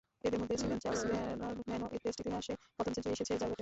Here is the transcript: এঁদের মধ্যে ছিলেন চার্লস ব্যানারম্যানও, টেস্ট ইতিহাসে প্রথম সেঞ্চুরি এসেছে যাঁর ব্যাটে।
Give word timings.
এঁদের 0.23 0.39
মধ্যে 0.41 0.59
ছিলেন 0.61 0.77
চার্লস 0.83 1.01
ব্যানারম্যানও, 1.09 1.87
টেস্ট 2.03 2.19
ইতিহাসে 2.21 2.53
প্রথম 2.75 2.91
সেঞ্চুরি 2.95 3.13
এসেছে 3.15 3.31
যাঁর 3.31 3.39
ব্যাটে। 3.41 3.59